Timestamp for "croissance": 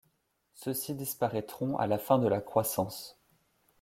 2.41-3.19